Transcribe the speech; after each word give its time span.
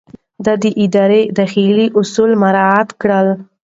ده 0.45 0.53
د 0.63 0.65
ادارې 0.83 1.21
داخلي 1.37 1.85
اصول 1.99 2.31
مراعات 2.43 2.89
کړل. 3.01 3.27